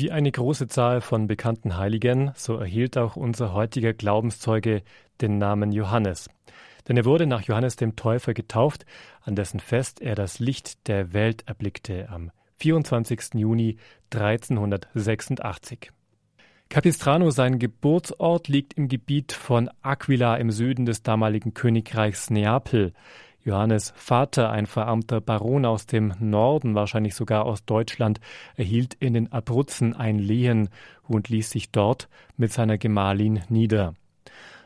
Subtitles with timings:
[0.00, 4.82] Wie eine große Zahl von bekannten Heiligen, so erhielt auch unser heutiger Glaubenszeuge
[5.20, 6.30] den Namen Johannes.
[6.86, 8.86] Denn er wurde nach Johannes dem Täufer getauft,
[9.22, 12.30] an dessen Fest er das Licht der Welt erblickte am
[12.60, 13.34] 24.
[13.34, 13.78] Juni
[14.14, 15.90] 1386.
[16.68, 22.92] Capistrano, sein Geburtsort, liegt im Gebiet von Aquila im Süden des damaligen Königreichs Neapel.
[23.44, 28.20] Johannes Vater, ein verarmter Baron aus dem Norden, wahrscheinlich sogar aus Deutschland,
[28.56, 30.68] erhielt in den Abruzzen ein Lehen
[31.06, 33.94] und ließ sich dort mit seiner Gemahlin nieder.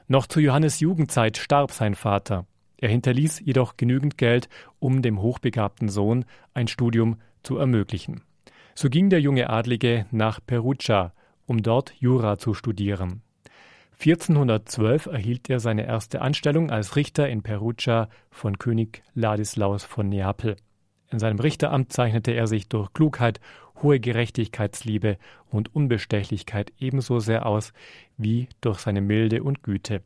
[0.09, 2.47] Noch zu Johannes Jugendzeit starb sein Vater.
[2.77, 4.49] Er hinterließ jedoch genügend Geld,
[4.80, 8.23] um dem hochbegabten Sohn ein Studium zu ermöglichen.
[8.75, 11.13] So ging der junge Adlige nach Perugia,
[11.47, 13.23] um dort Jura zu studieren.
[14.05, 20.56] 1412 erhielt er seine erste Anstellung als Richter in Perugia von König Ladislaus von Neapel.
[21.12, 23.41] In seinem Richteramt zeichnete er sich durch Klugheit,
[23.80, 25.19] hohe Gerechtigkeitsliebe
[25.51, 27.73] und Unbestechlichkeit ebenso sehr aus
[28.16, 30.02] wie durch seine Milde und Güte.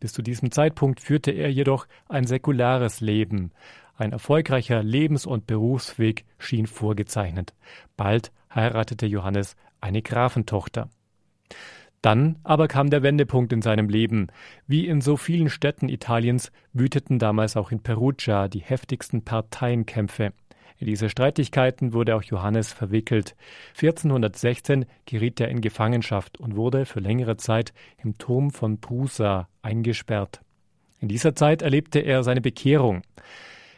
[0.00, 3.52] Bis zu diesem Zeitpunkt führte er jedoch ein säkulares Leben.
[3.96, 7.54] Ein erfolgreicher Lebens- und Berufsweg schien vorgezeichnet.
[7.96, 10.90] Bald heiratete Johannes eine Grafentochter.
[12.02, 14.28] Dann aber kam der Wendepunkt in seinem Leben.
[14.66, 20.32] Wie in so vielen Städten Italiens wüteten damals auch in Perugia die heftigsten Parteienkämpfe.
[20.78, 23.36] In diese Streitigkeiten wurde auch Johannes verwickelt.
[23.74, 30.40] 1416 geriet er in Gefangenschaft und wurde für längere Zeit im Turm von Prusa eingesperrt.
[31.00, 33.02] In dieser Zeit erlebte er seine Bekehrung.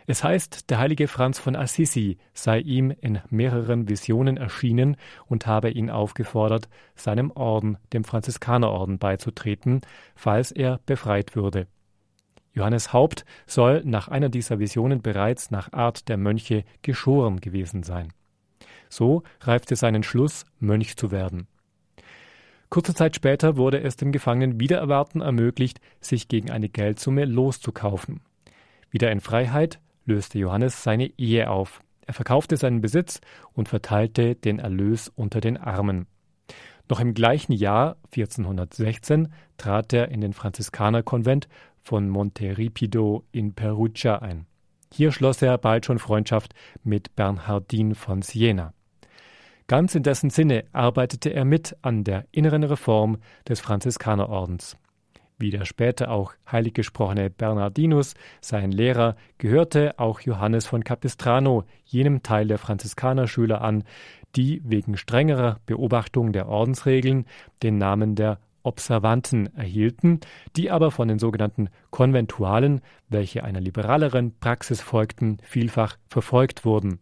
[0.06, 5.70] Es heißt, der heilige Franz von Assisi sei ihm in mehreren Visionen erschienen und habe
[5.70, 9.80] ihn aufgefordert, seinem Orden, dem Franziskanerorden, beizutreten,
[10.14, 11.66] falls er befreit würde.
[12.54, 18.12] Johannes Haupt soll nach einer dieser Visionen bereits nach Art der Mönche geschoren gewesen sein.
[18.88, 21.46] So reifte sein Entschluss, Mönch zu werden.
[22.68, 28.20] Kurze Zeit später wurde es dem Gefangenen wieder erwarten ermöglicht, sich gegen eine Geldsumme loszukaufen.
[28.90, 31.82] Wieder in Freiheit löste Johannes seine Ehe auf.
[32.06, 33.20] Er verkaufte seinen Besitz
[33.52, 36.06] und verteilte den Erlös unter den Armen.
[36.88, 41.48] Noch im gleichen Jahr, 1416, trat er in den Franziskanerkonvent
[41.80, 44.46] von Monteripido in Perugia ein.
[44.92, 48.74] Hier schloss er bald schon Freundschaft mit Bernhardin von Siena.
[49.68, 54.76] Ganz in dessen Sinne arbeitete er mit an der inneren Reform des Franziskanerordens.
[55.42, 62.22] Wie der später auch heilig gesprochene Bernardinus, sein Lehrer, gehörte auch Johannes von Capistrano jenem
[62.22, 63.82] Teil der Franziskanerschüler an,
[64.36, 67.26] die wegen strengerer Beobachtung der Ordensregeln
[67.64, 70.20] den Namen der Observanten erhielten,
[70.54, 77.00] die aber von den sogenannten Konventualen, welche einer liberaleren Praxis folgten, vielfach verfolgt wurden.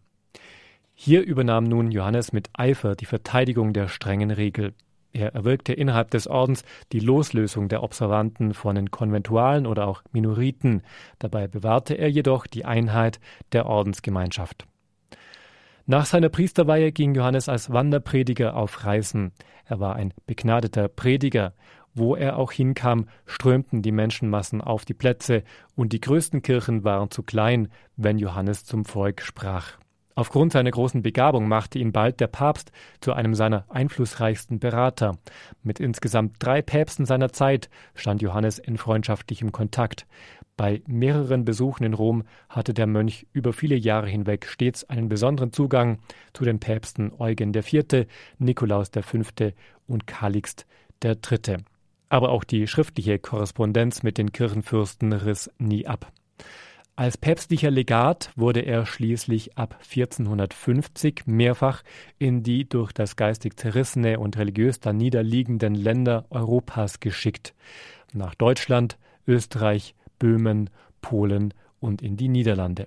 [0.94, 4.72] Hier übernahm nun Johannes mit Eifer die Verteidigung der strengen Regel.
[5.12, 10.82] Er erwirkte innerhalb des Ordens die Loslösung der Observanten von den Konventualen oder auch Minoriten.
[11.18, 13.20] Dabei bewahrte er jedoch die Einheit
[13.52, 14.66] der Ordensgemeinschaft.
[15.86, 19.32] Nach seiner Priesterweihe ging Johannes als Wanderprediger auf Reisen.
[19.64, 21.54] Er war ein begnadeter Prediger.
[21.92, 25.42] Wo er auch hinkam, strömten die Menschenmassen auf die Plätze,
[25.74, 29.78] und die größten Kirchen waren zu klein, wenn Johannes zum Volk sprach.
[30.14, 35.18] Aufgrund seiner großen Begabung machte ihn bald der Papst zu einem seiner einflussreichsten Berater.
[35.62, 40.06] Mit insgesamt drei Päpsten seiner Zeit stand Johannes in freundschaftlichem Kontakt.
[40.56, 45.54] Bei mehreren Besuchen in Rom hatte der Mönch über viele Jahre hinweg stets einen besonderen
[45.54, 46.00] Zugang
[46.34, 48.06] zu den Päpsten Eugen IV.,
[48.38, 49.18] Nikolaus V.
[49.86, 50.66] und Calixт
[51.02, 51.58] III.
[52.10, 56.12] Aber auch die schriftliche Korrespondenz mit den Kirchenfürsten riss nie ab.
[56.96, 61.82] Als päpstlicher Legat wurde er schließlich ab 1450 mehrfach
[62.18, 67.54] in die durch das geistig zerrissene und religiös dann niederliegenden Länder Europas geschickt,
[68.12, 70.68] nach Deutschland, Österreich, Böhmen,
[71.00, 72.86] Polen und in die Niederlande.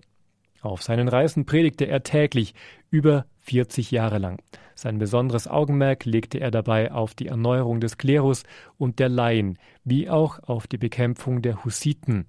[0.61, 2.53] Auf seinen Reisen predigte er täglich
[2.89, 4.41] über 40 Jahre lang.
[4.75, 8.43] Sein besonderes Augenmerk legte er dabei auf die Erneuerung des Klerus
[8.77, 12.27] und der Laien, wie auch auf die Bekämpfung der Hussiten.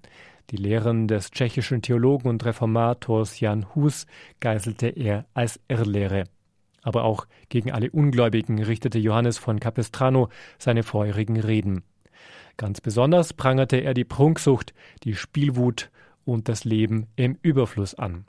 [0.50, 4.06] Die Lehren des tschechischen Theologen und Reformators Jan Hus
[4.40, 6.24] geißelte er als Irrlehre.
[6.82, 11.82] Aber auch gegen alle Ungläubigen richtete Johannes von Capistrano seine feurigen Reden.
[12.56, 15.90] Ganz besonders prangerte er die Prunksucht, die Spielwut
[16.24, 18.26] und das Leben im Überfluss an.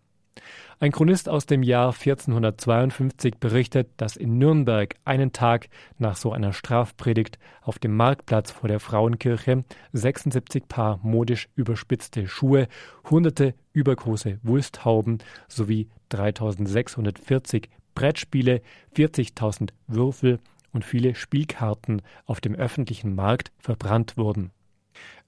[0.80, 6.52] Ein Chronist aus dem Jahr 1452 berichtet, dass in Nürnberg einen Tag nach so einer
[6.52, 12.68] Strafpredigt auf dem Marktplatz vor der Frauenkirche 76 Paar modisch überspitzte Schuhe,
[13.10, 18.62] hunderte übergroße Wulsthauben sowie 3640 Brettspiele,
[18.96, 20.40] 40.000 Würfel
[20.74, 24.52] und viele Spielkarten auf dem öffentlichen Markt verbrannt wurden.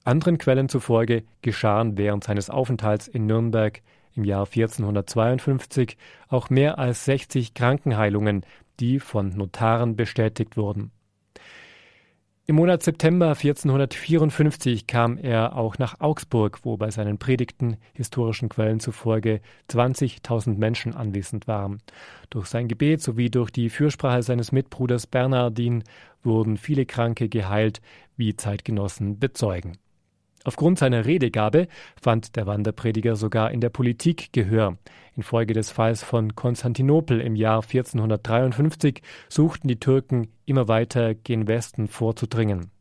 [0.04, 3.82] Anderen Quellen zufolge geschahen während seines Aufenthalts in Nürnberg
[4.18, 5.98] im Jahr 1452
[6.28, 8.46] auch mehr als 60 Krankenheilungen,
[8.80, 10.92] die von Notaren bestätigt wurden.
[12.50, 18.80] Im Monat September 1454 kam er auch nach Augsburg, wo bei seinen Predigten historischen Quellen
[18.80, 21.80] zufolge 20.000 Menschen anwesend waren.
[22.30, 25.84] Durch sein Gebet sowie durch die Fürsprache seines Mitbruders Bernardin
[26.24, 27.82] wurden viele Kranke geheilt,
[28.16, 29.78] wie Zeitgenossen bezeugen.
[30.48, 31.68] Aufgrund seiner Redegabe
[32.02, 34.78] fand der Wanderprediger sogar in der Politik Gehör.
[35.18, 41.90] Infolge des Falls von Konstantinopel im Jahr 1453 suchten die Türken immer weiter gen Westen
[41.90, 42.72] vorzudringen.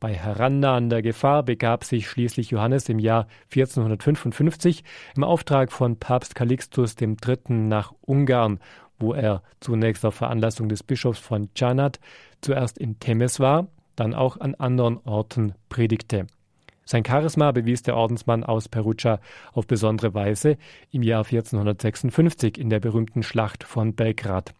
[0.00, 4.84] Bei herannahender Gefahr begab sich schließlich Johannes im Jahr 1455
[5.16, 7.38] im Auftrag von Papst Calixtus III.
[7.48, 8.58] nach Ungarn,
[8.98, 12.00] wo er zunächst auf Veranlassung des Bischofs von Canat
[12.42, 16.26] zuerst in Temes war, dann auch an anderen Orten predigte.
[16.90, 19.20] Sein Charisma bewies der Ordensmann aus Perugia
[19.52, 20.56] auf besondere Weise
[20.90, 24.54] im Jahr 1456 in der berühmten Schlacht von Belgrad.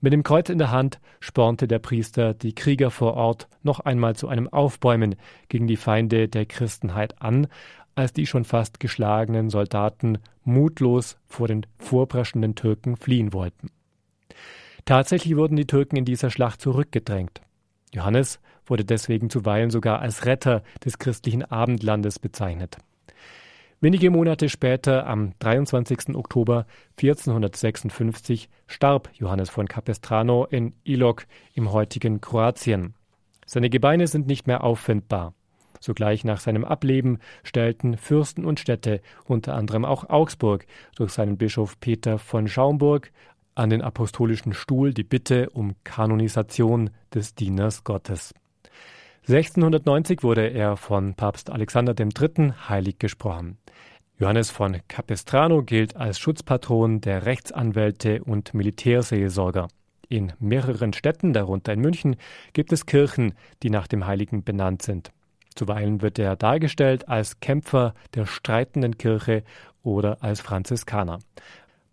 [0.00, 4.14] Mit dem Kreuz in der Hand spornte der Priester die Krieger vor Ort noch einmal
[4.14, 5.16] zu einem Aufbäumen
[5.48, 7.48] gegen die Feinde der Christenheit an,
[7.96, 13.70] als die schon fast geschlagenen Soldaten mutlos vor den vorpreschenden Türken fliehen wollten.
[14.84, 17.40] Tatsächlich wurden die Türken in dieser Schlacht zurückgedrängt.
[17.92, 22.78] Johannes wurde deswegen zuweilen sogar als Retter des christlichen Abendlandes bezeichnet.
[23.80, 26.14] Wenige Monate später, am 23.
[26.14, 26.66] Oktober
[27.00, 32.94] 1456, starb Johannes von Capestrano in Ilok im heutigen Kroatien.
[33.44, 35.34] Seine Gebeine sind nicht mehr auffindbar.
[35.80, 40.64] Sogleich nach seinem Ableben stellten Fürsten und Städte, unter anderem auch Augsburg,
[40.94, 43.10] durch seinen Bischof Peter von Schaumburg
[43.56, 48.32] an den apostolischen Stuhl die Bitte um Kanonisation des Dieners Gottes.
[49.28, 52.54] 1690 wurde er von Papst Alexander III.
[52.68, 53.56] heilig gesprochen.
[54.18, 59.68] Johannes von Capestrano gilt als Schutzpatron der Rechtsanwälte und Militärseelsorger.
[60.08, 62.16] In mehreren Städten, darunter in München,
[62.52, 65.12] gibt es Kirchen, die nach dem Heiligen benannt sind.
[65.54, 69.44] Zuweilen wird er dargestellt als Kämpfer der streitenden Kirche
[69.84, 71.20] oder als Franziskaner.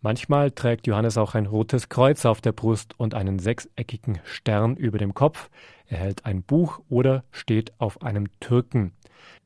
[0.01, 4.97] Manchmal trägt Johannes auch ein rotes Kreuz auf der Brust und einen sechseckigen Stern über
[4.97, 5.49] dem Kopf.
[5.91, 8.93] Er hält ein Buch oder steht auf einem Türken.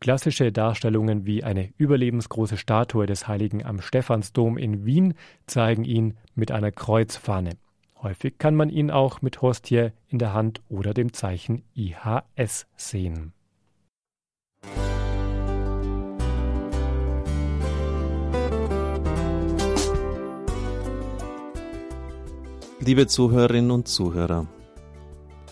[0.02, 5.14] Klassische Darstellungen wie eine überlebensgroße Statue des Heiligen am Stephansdom in Wien
[5.48, 7.52] zeigen ihn mit einer Kreuzfahne.
[8.02, 13.32] Häufig kann man ihn auch mit Hostie in der Hand oder dem Zeichen IHS sehen.
[22.82, 24.46] Liebe Zuhörerinnen und Zuhörer,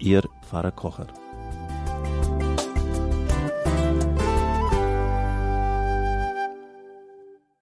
[0.00, 1.08] Ihr Pfarrer Kocher.